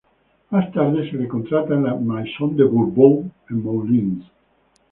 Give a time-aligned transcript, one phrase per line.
[0.49, 4.23] Más tarde se le contrata en la "maison de Bourbon", en Moulins.